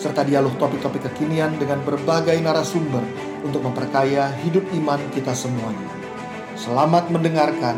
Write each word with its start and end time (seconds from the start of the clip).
serta 0.00 0.24
dialog 0.24 0.56
topik-topik 0.56 1.12
kekinian 1.12 1.60
dengan 1.60 1.84
berbagai 1.84 2.40
narasumber 2.40 3.04
untuk 3.44 3.60
memperkaya 3.60 4.32
hidup 4.40 4.64
iman 4.80 4.96
kita 5.12 5.36
semuanya. 5.36 5.92
Selamat 6.56 7.12
mendengarkan, 7.12 7.76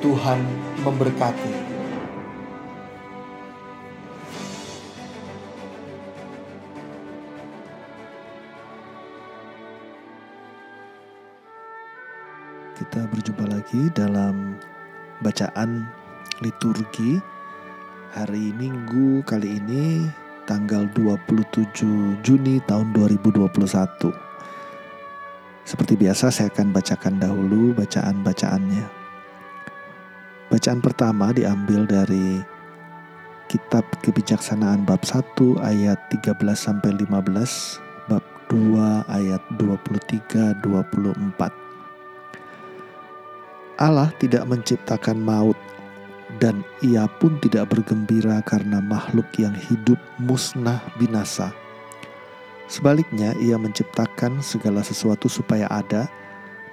Tuhan 0.00 0.40
memberkati. 0.80 1.68
Kita 12.80 13.04
berjumpa 13.12 13.44
lagi 13.44 13.92
dalam 13.92 14.56
bacaan 15.20 15.84
liturgi 16.40 17.20
hari 18.16 18.56
Minggu 18.56 19.20
kali 19.28 19.60
ini 19.60 20.08
tanggal 20.50 20.90
27 20.98 22.26
Juni 22.26 22.58
tahun 22.66 22.90
2021. 22.90 24.10
Seperti 25.62 25.94
biasa 25.94 26.34
saya 26.34 26.50
akan 26.50 26.74
bacakan 26.74 27.22
dahulu 27.22 27.70
bacaan-bacaannya. 27.78 28.82
Bacaan 30.50 30.82
pertama 30.82 31.30
diambil 31.30 31.86
dari 31.86 32.42
Kitab 33.46 33.86
Kebijaksanaan 34.02 34.82
bab 34.82 35.06
1 35.06 35.22
ayat 35.62 36.02
13 36.10 36.34
sampai 36.58 36.98
15, 36.98 38.10
bab 38.10 38.26
2 38.50 39.06
ayat 39.06 39.38
23 39.54 40.58
24. 40.66 41.54
Allah 43.78 44.10
tidak 44.18 44.42
menciptakan 44.50 45.22
maut 45.22 45.54
dan 46.38 46.62
ia 46.84 47.10
pun 47.18 47.40
tidak 47.42 47.74
bergembira 47.74 48.44
karena 48.46 48.78
makhluk 48.78 49.26
yang 49.40 49.56
hidup 49.56 49.98
musnah 50.22 50.78
binasa 51.00 51.50
Sebaliknya, 52.70 53.34
ia 53.42 53.58
menciptakan 53.58 54.38
segala 54.46 54.86
sesuatu 54.86 55.26
supaya 55.26 55.66
ada 55.66 56.06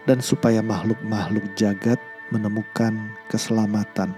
dan 0.05 0.21
supaya 0.21 0.61
makhluk-makhluk 0.61 1.57
jagat 1.57 1.97
menemukan 2.29 3.17
keselamatan. 3.33 4.13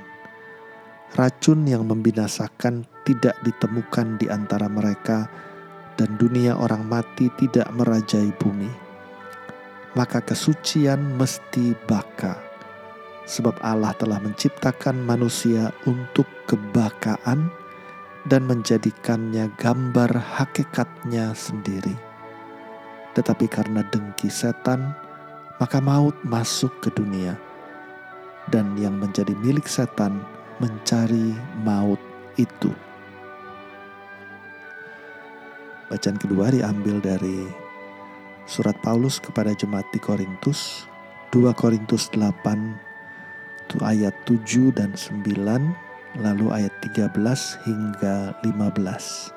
Racun 1.15 1.63
yang 1.63 1.87
membinasakan 1.87 2.83
tidak 3.07 3.39
ditemukan 3.47 4.19
di 4.19 4.27
antara 4.27 4.67
mereka, 4.67 5.31
dan 5.95 6.19
dunia 6.19 6.59
orang 6.59 6.83
mati 6.83 7.31
tidak 7.39 7.71
merajai 7.71 8.27
bumi. 8.43 8.69
Maka 9.95 10.19
kesucian 10.19 11.15
mesti 11.15 11.79
baka, 11.87 12.43
sebab 13.29 13.61
Allah 13.61 13.93
telah 13.93 14.17
menciptakan 14.17 15.05
manusia 15.05 15.69
untuk 15.85 16.25
kebakaan 16.49 17.53
dan 18.25 18.49
menjadikannya 18.49 19.53
gambar 19.61 20.09
hakikatnya 20.17 21.37
sendiri. 21.37 21.93
Tetapi 23.13 23.45
karena 23.45 23.85
dengki 23.93 24.33
setan, 24.33 24.97
maka 25.61 25.77
maut 25.77 26.17
masuk 26.25 26.73
ke 26.81 26.89
dunia, 26.97 27.37
dan 28.49 28.73
yang 28.81 28.97
menjadi 28.97 29.37
milik 29.37 29.69
setan 29.69 30.25
mencari 30.57 31.37
maut 31.61 32.01
itu. 32.41 32.73
Bacaan 35.89 36.17
kedua 36.17 36.49
diambil 36.49 37.01
dari 37.01 37.45
surat 38.49 38.77
Paulus 38.81 39.21
kepada 39.21 39.53
jemaat 39.53 39.85
di 39.93 40.01
Korintus, 40.01 40.85
2 41.33 41.49
Korintus 41.53 42.09
8 42.13 42.88
ayat 43.77 44.17
7 44.25 44.73
dan 44.73 44.97
9 44.97 45.29
lalu 46.17 46.49
ayat 46.49 46.73
13 46.81 47.13
hingga 47.69 48.33
15. 48.41 49.29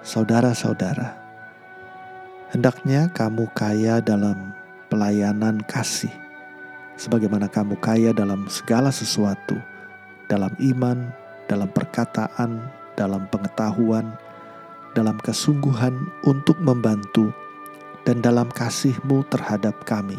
Saudara-saudara, 0.00 1.14
hendaknya 2.48 3.12
kamu 3.12 3.44
kaya 3.52 4.00
dalam 4.00 4.56
pelayanan 4.88 5.60
kasih, 5.68 6.10
sebagaimana 6.96 7.52
kamu 7.52 7.76
kaya 7.78 8.16
dalam 8.16 8.48
segala 8.48 8.88
sesuatu, 8.88 9.60
dalam 10.32 10.56
iman, 10.56 11.12
dalam 11.46 11.68
perkataan, 11.70 12.64
dalam 12.96 13.28
pengetahuan, 13.28 14.16
dalam 14.96 15.20
kesungguhan 15.20 15.94
untuk 16.24 16.56
membantu, 16.58 17.30
dan 18.08 18.18
dalam 18.24 18.50
kasihmu 18.50 19.22
terhadap 19.30 19.76
kami 19.86 20.18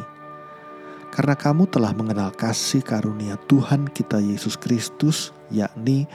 karena 1.14 1.38
kamu 1.38 1.70
telah 1.70 1.94
mengenal 1.94 2.34
kasih 2.34 2.82
karunia 2.82 3.38
Tuhan 3.46 3.86
kita 3.86 4.18
Yesus 4.18 4.58
Kristus, 4.58 5.30
yakni 5.54 6.10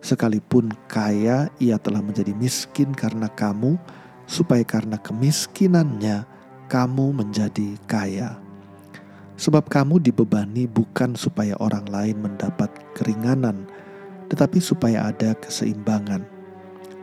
sekalipun 0.00 0.72
kaya, 0.88 1.52
ia 1.60 1.76
telah 1.76 2.00
menjadi 2.00 2.32
miskin 2.32 2.96
karena 2.96 3.28
kamu, 3.28 3.76
supaya 4.24 4.64
karena 4.64 4.96
kemiskinannya 4.96 6.24
kamu 6.72 7.20
menjadi 7.20 7.76
kaya. 7.84 8.40
Sebab 9.36 9.68
kamu 9.68 10.00
dibebani 10.00 10.64
bukan 10.64 11.20
supaya 11.20 11.52
orang 11.60 11.84
lain 11.92 12.24
mendapat 12.24 12.72
keringanan, 12.96 13.68
tetapi 14.32 14.56
supaya 14.56 15.12
ada 15.12 15.36
keseimbangan. 15.36 16.24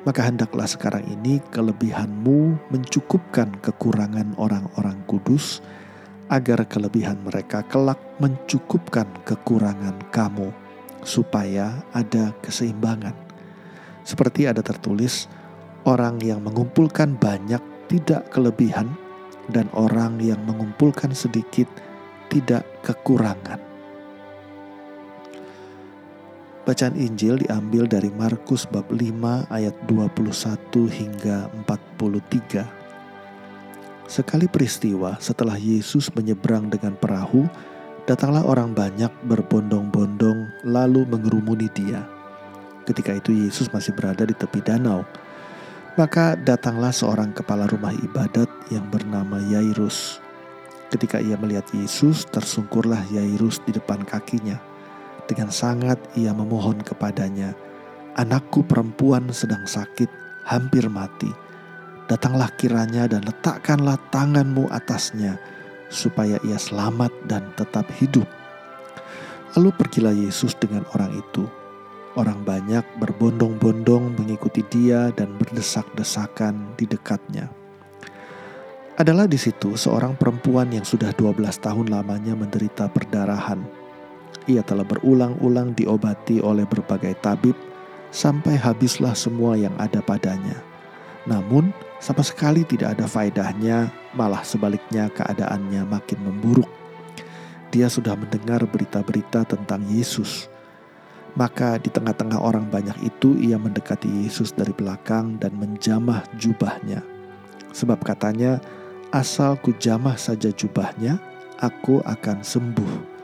Maka 0.09 0.25
hendaklah 0.25 0.65
sekarang 0.65 1.05
ini 1.05 1.37
kelebihanmu 1.53 2.73
mencukupkan 2.73 3.61
kekurangan 3.61 4.33
orang-orang 4.41 4.97
kudus, 5.05 5.61
agar 6.27 6.67
kelebihan 6.67 7.19
mereka 7.23 7.63
kelak 7.67 7.99
mencukupkan 8.19 9.07
kekurangan 9.23 9.95
kamu, 10.11 10.51
supaya 11.03 11.83
ada 11.95 12.35
keseimbangan. 12.43 13.15
Seperti 14.03 14.47
ada 14.47 14.63
tertulis, 14.63 15.27
orang 15.88 16.19
yang 16.23 16.43
mengumpulkan 16.43 17.15
banyak 17.15 17.59
tidak 17.88 18.27
kelebihan, 18.31 18.91
dan 19.47 19.71
orang 19.71 20.19
yang 20.19 20.39
mengumpulkan 20.43 21.15
sedikit 21.15 21.67
tidak 22.27 22.67
kekurangan. 22.83 23.63
Bacaan 26.67 26.99
Injil 26.99 27.39
diambil 27.47 27.88
dari 27.88 28.11
Markus 28.11 28.67
bab 28.67 28.91
5 28.91 29.47
ayat 29.47 29.71
21 29.88 30.27
hingga 30.91 31.47
43. 31.63 32.86
Sekali 34.07 34.47
peristiwa 34.47 35.19
setelah 35.19 35.59
Yesus 35.59 36.07
menyeberang 36.16 36.72
dengan 36.72 36.95
perahu, 36.95 37.44
datanglah 38.07 38.40
orang 38.47 38.72
banyak 38.72 39.12
berbondong-bondong 39.28 40.63
lalu 40.63 41.03
mengerumuni 41.03 41.68
dia. 41.75 42.07
Ketika 42.88 43.12
itu 43.12 43.35
Yesus 43.35 43.68
masih 43.75 43.91
berada 43.91 44.23
di 44.23 44.31
tepi 44.31 44.63
danau. 44.63 45.03
Maka 46.00 46.40
datanglah 46.40 46.95
seorang 46.95 47.35
kepala 47.35 47.68
rumah 47.68 47.91
ibadat 47.91 48.47
yang 48.72 48.88
bernama 48.88 49.44
Yairus. 49.44 50.24
Ketika 50.88 51.19
ia 51.19 51.35
melihat 51.35 51.68
Yesus, 51.75 52.24
tersungkurlah 52.31 53.03
Yairus 53.12 53.59
di 53.68 53.75
depan 53.75 54.07
kakinya. 54.07 54.56
Dengan 55.28 55.51
sangat 55.51 56.00
ia 56.16 56.31
memohon 56.31 56.79
kepadanya, 56.79 57.51
"Anakku 58.16 58.63
perempuan 58.63 59.28
sedang 59.35 59.68
sakit, 59.68 60.07
hampir 60.47 60.88
mati." 60.88 61.46
Datanglah 62.07 62.51
kiranya 62.56 63.07
dan 63.07 63.24
letakkanlah 63.27 64.00
tanganmu 64.12 64.71
atasnya, 64.71 65.39
supaya 65.92 66.39
ia 66.44 66.59
selamat 66.59 67.12
dan 67.27 67.48
tetap 67.56 67.88
hidup. 68.00 68.27
Lalu 69.56 69.69
pergilah 69.75 70.15
Yesus 70.15 70.56
dengan 70.59 70.83
orang 70.95 71.15
itu. 71.15 71.48
Orang 72.18 72.42
banyak 72.42 72.81
berbondong-bondong 72.98 74.18
mengikuti 74.18 74.65
dia 74.65 75.13
dan 75.13 75.38
berdesak-desakan 75.38 76.74
di 76.74 76.89
dekatnya. 76.89 77.45
Adalah 78.98 79.30
di 79.30 79.38
situ 79.38 79.77
seorang 79.77 80.18
perempuan 80.18 80.74
yang 80.74 80.81
sudah 80.81 81.13
12 81.13 81.38
tahun 81.62 81.94
lamanya 81.94 82.33
menderita 82.33 82.89
perdarahan. 82.89 83.62
Ia 84.50 84.65
telah 84.65 84.81
berulang-ulang 84.81 85.77
diobati 85.77 86.42
oleh 86.42 86.65
berbagai 86.65 87.13
tabib 87.21 87.53
sampai 88.10 88.57
habislah 88.57 89.13
semua 89.13 89.53
yang 89.53 89.77
ada 89.77 90.01
padanya. 90.01 90.66
Namun 91.27 91.75
sama 92.00 92.24
sekali 92.24 92.63
tidak 92.63 92.97
ada 92.97 93.06
faedahnya, 93.06 93.91
malah 94.15 94.41
sebaliknya 94.47 95.12
keadaannya 95.12 95.83
makin 95.83 96.19
memburuk. 96.24 96.71
Dia 97.68 97.91
sudah 97.91 98.15
mendengar 98.15 98.63
berita-berita 98.63 99.44
tentang 99.44 99.83
Yesus. 99.91 100.47
Maka 101.35 101.77
di 101.77 101.91
tengah-tengah 101.94 102.41
orang 102.41 102.65
banyak 102.71 102.97
itu 103.03 103.38
ia 103.38 103.59
mendekati 103.59 104.09
Yesus 104.25 104.56
dari 104.56 104.74
belakang 104.74 105.38
dan 105.38 105.53
menjamah 105.53 106.25
jubahnya. 106.39 107.03
Sebab 107.75 108.01
katanya, 108.01 108.57
asal 109.13 109.59
ku 109.59 109.75
jamah 109.77 110.18
saja 110.18 110.50
jubahnya, 110.50 111.19
aku 111.62 112.01
akan 112.07 112.41
sembuh. 112.41 113.19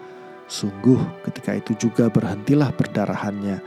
Sungguh 0.46 1.00
ketika 1.26 1.58
itu 1.58 1.74
juga 1.80 2.12
berhentilah 2.12 2.70
perdarahannya 2.76 3.58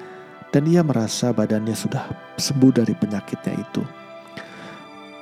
dan 0.55 0.63
ia 0.69 0.85
merasa 0.87 1.35
badannya 1.35 1.75
sudah 1.75 2.07
sembuh 2.39 2.71
dari 2.71 2.95
penyakitnya 2.95 3.55
itu. 3.59 4.06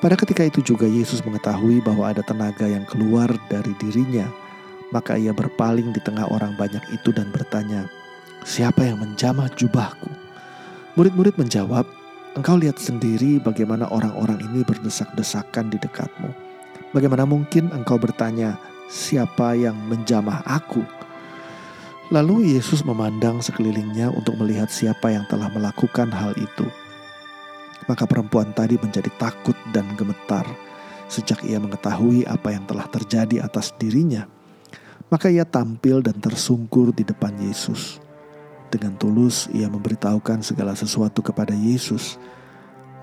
Pada 0.04 0.20
ketika 0.20 0.44
itu 0.44 0.60
juga 0.60 0.84
Yesus 0.84 1.24
mengetahui 1.24 1.80
bahwa 1.80 2.12
ada 2.12 2.20
tenaga 2.20 2.68
yang 2.68 2.84
keluar 2.84 3.24
dari 3.48 3.72
dirinya. 3.80 4.28
Maka 4.92 5.16
ia 5.16 5.32
berpaling 5.32 5.96
di 5.96 6.00
tengah 6.04 6.28
orang 6.28 6.52
banyak 6.60 6.84
itu 6.92 7.08
dan 7.08 7.32
bertanya, 7.32 7.88
"Siapa 8.44 8.84
yang 8.84 9.00
menjamah 9.00 9.48
jubahku?" 9.56 10.12
Murid-murid 11.00 11.40
menjawab, 11.40 11.88
"Engkau 12.36 12.60
lihat 12.60 12.76
sendiri 12.76 13.40
bagaimana 13.40 13.88
orang-orang 13.88 14.44
ini 14.44 14.60
berdesak-desakan 14.60 15.72
di 15.72 15.80
dekatmu. 15.80 16.28
Bagaimana 16.92 17.24
mungkin 17.24 17.72
engkau 17.72 17.96
bertanya, 17.96 18.60
'Siapa 18.92 19.56
yang 19.56 19.88
menjamah 19.88 20.44
aku?'" 20.44 20.84
Lalu 22.12 22.52
Yesus 22.52 22.84
memandang 22.84 23.40
sekelilingnya 23.40 24.12
untuk 24.12 24.36
melihat 24.36 24.68
siapa 24.68 25.16
yang 25.16 25.24
telah 25.32 25.48
melakukan 25.48 26.12
hal 26.12 26.36
itu. 26.36 26.68
Maka 27.90 28.08
perempuan 28.08 28.54
tadi 28.56 28.80
menjadi 28.80 29.10
takut 29.20 29.56
dan 29.74 29.84
gemetar 29.98 30.46
sejak 31.04 31.44
ia 31.44 31.60
mengetahui 31.60 32.24
apa 32.24 32.56
yang 32.56 32.64
telah 32.64 32.88
terjadi 32.88 33.44
atas 33.44 33.76
dirinya. 33.76 34.24
Maka 35.12 35.28
ia 35.28 35.44
tampil 35.44 36.00
dan 36.00 36.16
tersungkur 36.16 36.96
di 36.96 37.04
depan 37.04 37.36
Yesus. 37.36 38.00
Dengan 38.72 38.96
tulus 38.96 39.46
ia 39.52 39.68
memberitahukan 39.68 40.40
segala 40.40 40.72
sesuatu 40.72 41.20
kepada 41.20 41.52
Yesus. 41.52 42.16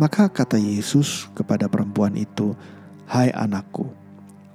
Maka 0.01 0.27
kata 0.27 0.57
Yesus 0.57 1.29
kepada 1.37 1.69
perempuan 1.69 2.17
itu, 2.17 2.57
"Hai 3.05 3.29
anakku, 3.31 3.85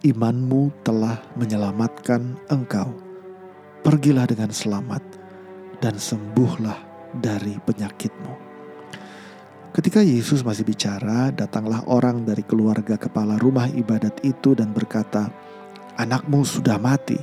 imanmu 0.02 0.74
telah 0.82 1.22
menyelamatkan 1.38 2.34
engkau." 2.50 3.06
pergilah 3.86 4.26
dengan 4.26 4.50
selamat 4.50 4.98
dan 5.78 5.94
sembuhlah 5.94 6.74
dari 7.22 7.54
penyakitmu. 7.62 8.45
Ketika 9.76 10.00
Yesus 10.00 10.40
masih 10.40 10.64
bicara, 10.64 11.28
datanglah 11.28 11.84
orang 11.84 12.24
dari 12.24 12.40
keluarga 12.40 12.96
kepala 12.96 13.36
rumah 13.36 13.68
ibadat 13.68 14.24
itu 14.24 14.56
dan 14.56 14.72
berkata, 14.72 15.28
"Anakmu 16.00 16.48
sudah 16.48 16.80
mati. 16.80 17.20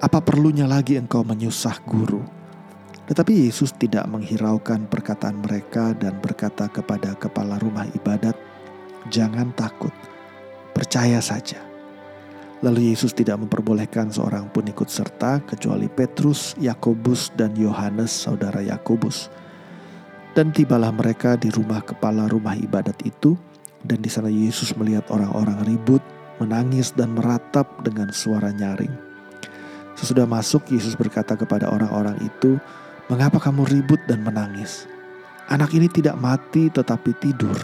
Apa 0.00 0.24
perlunya 0.24 0.64
lagi 0.64 0.96
engkau 0.96 1.20
menyusah 1.20 1.84
guru?" 1.84 2.24
Tetapi 3.04 3.36
Yesus 3.36 3.76
tidak 3.76 4.08
menghiraukan 4.08 4.88
perkataan 4.88 5.44
mereka 5.44 5.92
dan 5.92 6.24
berkata 6.24 6.72
kepada 6.72 7.20
kepala 7.20 7.60
rumah 7.60 7.84
ibadat, 7.92 8.32
"Jangan 9.12 9.52
takut, 9.52 9.92
percaya 10.72 11.20
saja." 11.20 11.60
Lalu 12.64 12.96
Yesus 12.96 13.12
tidak 13.12 13.44
memperbolehkan 13.44 14.08
seorang 14.08 14.48
pun 14.48 14.64
ikut 14.64 14.88
serta 14.88 15.44
kecuali 15.44 15.92
Petrus, 15.92 16.56
Yakobus, 16.56 17.28
dan 17.36 17.52
Yohanes, 17.52 18.08
saudara 18.08 18.64
Yakobus. 18.64 19.43
Dan 20.34 20.50
tibalah 20.50 20.90
mereka 20.90 21.38
di 21.38 21.46
rumah 21.54 21.78
kepala 21.78 22.26
rumah 22.26 22.58
ibadat 22.58 22.98
itu, 23.06 23.38
dan 23.86 24.02
di 24.02 24.10
sana 24.10 24.26
Yesus 24.26 24.74
melihat 24.74 25.06
orang-orang 25.14 25.62
ribut, 25.62 26.02
menangis, 26.42 26.90
dan 26.90 27.14
meratap 27.14 27.70
dengan 27.86 28.10
suara 28.10 28.50
nyaring. 28.50 28.90
Sesudah 29.94 30.26
masuk, 30.26 30.66
Yesus 30.74 30.98
berkata 30.98 31.38
kepada 31.38 31.70
orang-orang 31.70 32.18
itu, 32.18 32.58
"Mengapa 33.06 33.38
kamu 33.38 33.62
ribut 33.70 34.02
dan 34.10 34.26
menangis? 34.26 34.90
Anak 35.46 35.70
ini 35.70 35.86
tidak 35.86 36.18
mati, 36.18 36.66
tetapi 36.66 37.14
tidur." 37.22 37.54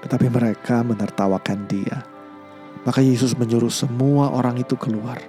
Tetapi 0.00 0.32
mereka 0.32 0.80
menertawakan 0.80 1.68
Dia. 1.68 2.00
Maka 2.88 3.04
Yesus 3.04 3.36
menyuruh 3.36 3.72
semua 3.72 4.32
orang 4.32 4.56
itu 4.60 4.76
keluar. 4.76 5.20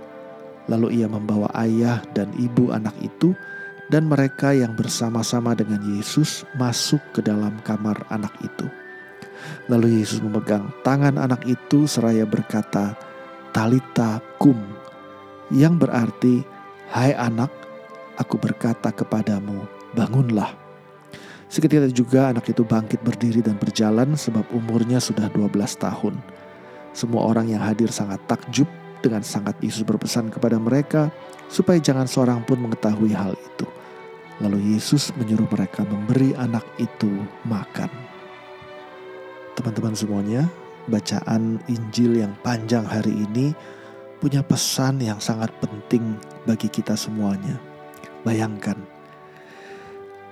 Lalu 0.71 1.03
ia 1.03 1.07
membawa 1.11 1.51
ayah 1.59 1.99
dan 2.15 2.31
ibu 2.39 2.71
anak 2.71 2.95
itu 3.03 3.35
dan 3.89 4.09
mereka 4.09 4.53
yang 4.53 4.73
bersama-sama 4.73 5.53
dengan 5.53 5.81
Yesus 5.81 6.47
masuk 6.57 7.01
ke 7.13 7.21
dalam 7.21 7.57
kamar 7.61 8.01
anak 8.09 8.33
itu. 8.41 8.65
Lalu 9.69 10.01
Yesus 10.01 10.21
memegang 10.21 10.73
tangan 10.81 11.21
anak 11.21 11.45
itu 11.45 11.85
seraya 11.85 12.25
berkata, 12.25 12.97
Talita 13.53 14.19
kum, 14.41 14.57
yang 15.53 15.77
berarti, 15.77 16.41
Hai 16.89 17.13
anak, 17.17 17.49
aku 18.17 18.37
berkata 18.37 18.93
kepadamu, 18.93 19.65
bangunlah. 19.93 20.53
Seketika 21.45 21.87
juga 21.87 22.33
anak 22.33 22.49
itu 22.51 22.65
bangkit 22.65 22.99
berdiri 23.05 23.39
dan 23.39 23.55
berjalan 23.55 24.17
sebab 24.17 24.43
umurnya 24.51 24.97
sudah 24.97 25.29
12 25.29 25.53
tahun. 25.77 26.17
Semua 26.91 27.27
orang 27.27 27.51
yang 27.51 27.61
hadir 27.61 27.93
sangat 27.93 28.19
takjub 28.25 28.67
dengan 29.03 29.21
sangat 29.21 29.53
Yesus 29.61 29.85
berpesan 29.85 30.33
kepada 30.33 30.57
mereka 30.57 31.13
supaya 31.47 31.77
jangan 31.77 32.09
seorang 32.09 32.41
pun 32.43 32.57
mengetahui 32.57 33.13
hal 33.13 33.37
itu. 33.37 33.67
Lalu 34.43 34.75
Yesus 34.75 35.15
menyuruh 35.15 35.47
mereka 35.47 35.87
memberi 35.87 36.35
anak 36.35 36.65
itu 36.75 37.11
makan. 37.47 37.87
Teman-teman 39.55 39.95
semuanya, 39.95 40.43
bacaan 40.91 41.63
Injil 41.71 42.19
yang 42.19 42.35
panjang 42.43 42.83
hari 42.83 43.15
ini 43.15 43.55
punya 44.19 44.43
pesan 44.43 44.99
yang 44.99 45.23
sangat 45.23 45.55
penting 45.63 46.19
bagi 46.43 46.67
kita 46.67 46.99
semuanya. 46.99 47.55
Bayangkan, 48.27 48.75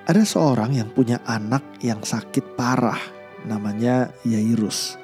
ada 0.04 0.24
seorang 0.28 0.76
yang 0.76 0.92
punya 0.92 1.24
anak 1.24 1.64
yang 1.80 2.04
sakit 2.04 2.60
parah, 2.60 3.00
namanya 3.48 4.12
Yairus. 4.28 5.00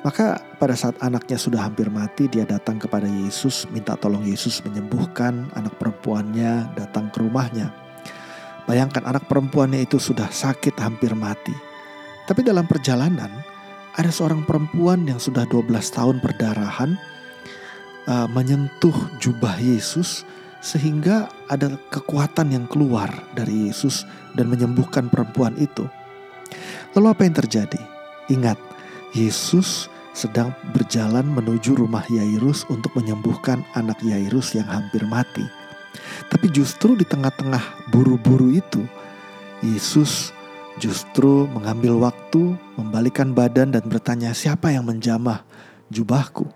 Maka 0.00 0.40
pada 0.56 0.72
saat 0.72 0.96
anaknya 1.04 1.36
sudah 1.36 1.68
hampir 1.68 1.92
mati, 1.92 2.24
dia 2.24 2.48
datang 2.48 2.80
kepada 2.80 3.04
Yesus, 3.04 3.68
minta 3.68 4.00
tolong 4.00 4.24
Yesus 4.24 4.64
menyembuhkan 4.64 5.52
anak 5.52 5.76
perempuannya 5.76 6.72
datang 6.72 7.12
ke 7.12 7.20
rumahnya. 7.20 7.79
Bayangkan 8.70 9.02
anak 9.02 9.26
perempuannya 9.26 9.82
itu 9.82 9.98
sudah 9.98 10.30
sakit 10.30 10.78
hampir 10.78 11.10
mati. 11.18 11.50
Tapi 12.30 12.46
dalam 12.46 12.70
perjalanan, 12.70 13.26
ada 13.98 14.10
seorang 14.14 14.46
perempuan 14.46 15.10
yang 15.10 15.18
sudah 15.18 15.42
12 15.42 15.74
tahun 15.90 16.22
perdarahan 16.22 16.94
uh, 18.06 18.30
menyentuh 18.30 18.94
jubah 19.18 19.58
Yesus 19.58 20.22
sehingga 20.62 21.26
ada 21.50 21.74
kekuatan 21.90 22.54
yang 22.54 22.70
keluar 22.70 23.10
dari 23.34 23.66
Yesus 23.66 24.06
dan 24.38 24.46
menyembuhkan 24.46 25.10
perempuan 25.10 25.58
itu. 25.58 25.90
Lalu 26.94 27.06
apa 27.10 27.26
yang 27.26 27.34
terjadi? 27.42 27.82
Ingat, 28.30 28.62
Yesus 29.18 29.90
sedang 30.14 30.54
berjalan 30.70 31.26
menuju 31.26 31.74
rumah 31.74 32.06
Yairus 32.06 32.62
untuk 32.70 32.94
menyembuhkan 32.94 33.66
anak 33.74 33.98
Yairus 34.06 34.54
yang 34.54 34.70
hampir 34.70 35.02
mati. 35.10 35.42
Tapi 36.30 36.46
justru 36.54 36.94
di 36.94 37.02
tengah-tengah 37.02 37.90
buru-buru 37.90 38.54
itu, 38.54 38.82
Yesus 39.60 40.30
justru 40.78 41.50
mengambil 41.50 41.98
waktu, 41.98 42.54
membalikan 42.78 43.34
badan 43.34 43.74
dan 43.74 43.84
bertanya, 43.84 44.30
"Siapa 44.32 44.70
yang 44.70 44.86
menjamah 44.86 45.42
jubahku?" 45.90 46.46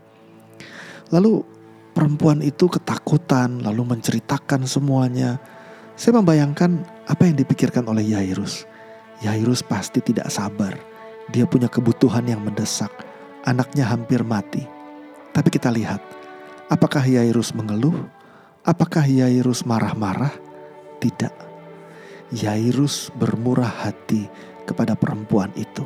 Lalu 1.10 1.42
perempuan 1.92 2.40
itu 2.40 2.70
ketakutan, 2.70 3.60
lalu 3.60 3.82
menceritakan 3.98 4.64
semuanya. 4.64 5.42
Saya 5.94 6.18
membayangkan 6.18 6.82
apa 7.06 7.28
yang 7.28 7.36
dipikirkan 7.38 7.86
oleh 7.86 8.14
Yairus. 8.14 8.66
Yairus 9.22 9.62
pasti 9.62 10.02
tidak 10.02 10.26
sabar 10.30 10.74
dia 11.32 11.48
punya 11.48 11.70
kebutuhan 11.70 12.26
yang 12.28 12.42
mendesak. 12.44 12.92
Anaknya 13.44 13.88
hampir 13.88 14.24
mati. 14.24 14.64
Tapi 15.32 15.48
kita 15.52 15.68
lihat, 15.68 16.00
apakah 16.68 17.04
Yairus 17.04 17.52
mengeluh? 17.52 18.08
Apakah 18.64 19.04
Yairus 19.04 19.68
marah-marah? 19.68 20.32
Tidak. 20.96 21.36
Yairus 22.32 23.12
bermurah 23.12 23.68
hati 23.68 24.24
kepada 24.64 24.96
perempuan 24.96 25.52
itu. 25.52 25.84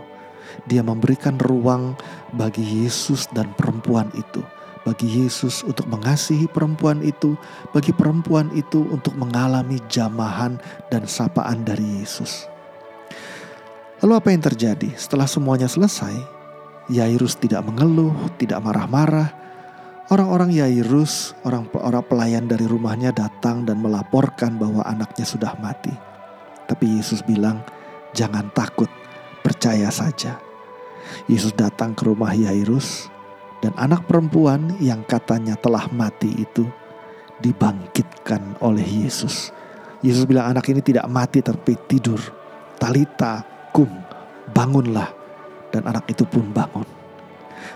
Dia 0.71 0.87
memberikan 0.87 1.43
ruang 1.43 1.99
bagi 2.39 2.63
Yesus 2.63 3.27
dan 3.35 3.51
perempuan 3.59 4.15
itu, 4.15 4.47
bagi 4.87 5.11
Yesus 5.11 5.67
untuk 5.67 5.91
mengasihi 5.91 6.47
perempuan 6.47 7.03
itu, 7.03 7.35
bagi 7.75 7.91
perempuan 7.91 8.47
itu 8.55 8.87
untuk 8.95 9.19
mengalami 9.19 9.83
jamahan 9.91 10.55
dan 10.87 11.03
sapaan 11.11 11.67
dari 11.67 11.99
Yesus. 11.99 12.47
Lalu 14.07 14.13
apa 14.15 14.29
yang 14.31 14.43
terjadi? 14.47 14.95
Setelah 14.95 15.27
semuanya 15.27 15.67
selesai, 15.67 16.15
Yairus 16.95 17.35
tidak 17.43 17.67
mengeluh, 17.67 18.15
tidak 18.39 18.63
marah-marah. 18.63 19.48
Orang-orang 20.09 20.57
Yairus, 20.57 21.37
orang 21.45 21.69
orang 21.77 22.01
pelayan 22.01 22.49
dari 22.49 22.65
rumahnya 22.65 23.13
datang 23.13 23.69
dan 23.69 23.77
melaporkan 23.77 24.57
bahwa 24.57 24.81
anaknya 24.89 25.29
sudah 25.29 25.53
mati. 25.61 25.93
Tapi 26.65 26.97
Yesus 26.97 27.21
bilang, 27.21 27.61
"Jangan 28.17 28.49
takut, 28.57 28.89
percaya 29.45 29.93
saja." 29.93 30.41
Yesus 31.29 31.53
datang 31.53 31.93
ke 31.93 32.09
rumah 32.09 32.33
Yairus 32.33 33.13
dan 33.61 33.77
anak 33.77 34.09
perempuan 34.09 34.81
yang 34.81 35.05
katanya 35.05 35.61
telah 35.61 35.85
mati 35.93 36.33
itu 36.41 36.65
dibangkitkan 37.45 38.65
oleh 38.65 39.05
Yesus. 39.05 39.53
Yesus 40.01 40.25
bilang 40.25 40.57
anak 40.57 40.73
ini 40.73 40.81
tidak 40.81 41.05
mati 41.05 41.45
tapi 41.45 41.77
tidur. 41.85 42.17
Talita 42.81 43.45
kum, 43.77 43.93
bangunlah. 44.57 45.13
Dan 45.69 45.85
anak 45.85 46.09
itu 46.09 46.25
pun 46.25 46.49
bangun. 46.49 46.89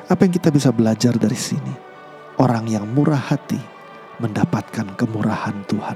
Apa 0.09 0.25
yang 0.25 0.33
kita 0.33 0.49
bisa 0.49 0.73
belajar 0.73 1.12
dari 1.21 1.37
sini? 1.37 1.92
Orang 2.43 2.67
yang 2.67 2.91
murah 2.91 3.23
hati 3.23 3.63
mendapatkan 4.19 4.99
kemurahan 4.99 5.63
Tuhan. 5.71 5.95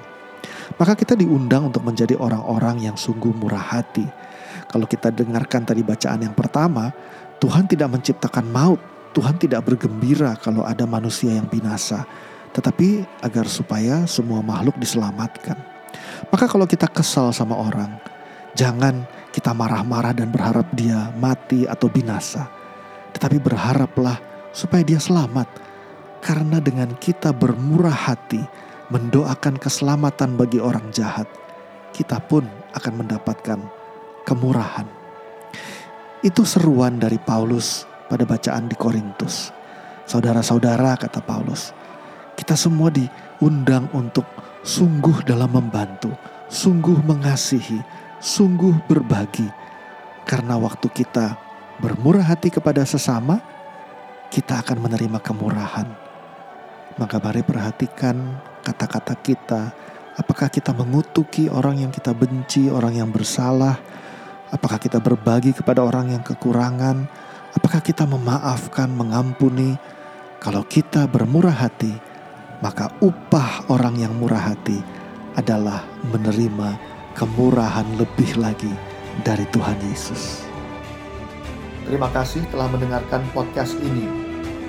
Maka 0.79 0.95
kita 0.95 1.19
diundang 1.19 1.75
untuk 1.75 1.83
menjadi 1.83 2.15
orang-orang 2.15 2.87
yang 2.87 2.95
sungguh 2.95 3.35
murah 3.35 3.75
hati. 3.75 4.07
Kalau 4.71 4.87
kita 4.87 5.11
dengarkan 5.11 5.67
tadi 5.67 5.83
bacaan 5.83 6.23
yang 6.23 6.39
pertama, 6.39 6.95
Tuhan 7.43 7.67
tidak 7.67 7.99
menciptakan 7.99 8.47
maut, 8.47 8.79
Tuhan 9.11 9.43
tidak 9.43 9.67
bergembira 9.67 10.39
kalau 10.39 10.63
ada 10.63 10.87
manusia 10.87 11.35
yang 11.35 11.51
binasa, 11.51 12.07
tetapi 12.55 13.03
agar 13.27 13.51
supaya 13.51 14.07
semua 14.07 14.39
makhluk 14.39 14.79
diselamatkan. 14.79 15.59
Maka 16.31 16.47
kalau 16.47 16.71
kita 16.71 16.87
kesal 16.87 17.35
sama 17.35 17.59
orang, 17.59 17.91
jangan 18.55 19.03
kita 19.35 19.51
marah-marah 19.51 20.15
dan 20.15 20.31
berharap 20.31 20.71
dia 20.79 21.11
mati 21.19 21.67
atau 21.67 21.91
binasa, 21.91 22.47
tetapi 23.19 23.43
berharaplah 23.43 24.23
supaya 24.55 24.87
dia 24.87 25.03
selamat. 25.03 25.66
Karena 26.27 26.59
dengan 26.59 26.91
kita 26.99 27.31
bermurah 27.31 27.95
hati, 27.95 28.43
mendoakan 28.91 29.63
keselamatan 29.63 30.35
bagi 30.35 30.59
orang 30.59 30.91
jahat, 30.91 31.31
kita 31.95 32.19
pun 32.19 32.43
akan 32.75 32.99
mendapatkan 32.99 33.63
kemurahan. 34.27 34.91
Itu 36.27 36.43
seruan 36.43 36.99
dari 36.99 37.23
Paulus 37.23 37.87
pada 38.11 38.27
bacaan 38.27 38.67
di 38.67 38.75
Korintus. 38.75 39.55
Saudara-saudara 40.03 40.99
kata 40.99 41.23
Paulus, 41.23 41.71
kita 42.35 42.59
semua 42.59 42.91
diundang 42.91 43.87
untuk 43.95 44.27
sungguh 44.67 45.23
dalam 45.23 45.55
membantu, 45.55 46.11
sungguh 46.51 47.07
mengasihi, 47.07 47.79
sungguh 48.19 48.83
berbagi. 48.91 49.47
Karena 50.27 50.59
waktu 50.59 50.91
kita 50.91 51.39
bermurah 51.79 52.35
hati 52.35 52.51
kepada 52.51 52.83
sesama, 52.83 53.39
kita 54.27 54.59
akan 54.59 54.91
menerima 54.91 55.23
kemurahan. 55.23 56.06
Maka 56.97 57.21
mari 57.21 57.45
perhatikan 57.45 58.41
kata-kata 58.65 59.15
kita. 59.21 59.63
Apakah 60.17 60.49
kita 60.49 60.73
mengutuki 60.73 61.53
orang 61.53 61.85
yang 61.85 61.93
kita 61.93 62.17
benci, 62.17 62.73
orang 62.73 62.97
yang 62.97 63.13
bersalah? 63.13 63.77
Apakah 64.49 64.81
kita 64.81 64.97
berbagi 64.97 65.53
kepada 65.53 65.85
orang 65.85 66.17
yang 66.17 66.25
kekurangan? 66.25 67.05
Apakah 67.53 67.85
kita 67.85 68.09
memaafkan, 68.09 68.89
mengampuni? 68.89 69.77
Kalau 70.41 70.65
kita 70.65 71.05
bermurah 71.05 71.53
hati, 71.53 71.93
maka 72.65 72.89
upah 73.05 73.69
orang 73.69 74.01
yang 74.01 74.17
murah 74.17 74.57
hati 74.57 74.81
adalah 75.37 75.85
menerima 76.09 76.81
kemurahan 77.13 77.85
lebih 78.01 78.41
lagi 78.41 78.73
dari 79.21 79.45
Tuhan 79.53 79.77
Yesus. 79.85 80.49
Terima 81.85 82.09
kasih 82.09 82.45
telah 82.49 82.73
mendengarkan 82.73 83.21
podcast 83.37 83.77
ini. 83.85 84.26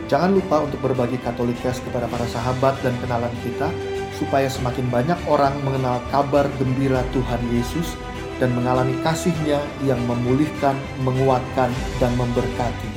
Jangan 0.07 0.39
lupa 0.39 0.63
untuk 0.63 0.79
berbagi 0.79 1.19
Katolikes 1.19 1.83
kepada 1.83 2.07
para 2.07 2.23
sahabat 2.31 2.79
dan 2.79 2.95
kenalan 3.03 3.31
kita, 3.43 3.67
supaya 4.15 4.47
semakin 4.47 4.87
banyak 4.87 5.19
orang 5.27 5.51
mengenal 5.67 5.99
kabar 6.09 6.47
gembira 6.55 7.03
Tuhan 7.11 7.43
Yesus 7.51 7.99
dan 8.39 8.55
mengalami 8.55 8.95
kasihnya 9.03 9.59
yang 9.83 9.99
memulihkan, 10.07 10.79
menguatkan, 11.03 11.69
dan 11.99 12.11
memberkati. 12.15 12.89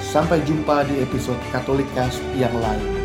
Sampai 0.00 0.38
jumpa 0.46 0.86
di 0.86 1.02
episode 1.02 1.40
Katolik 1.50 1.90
yang 2.38 2.54
lain. 2.62 3.03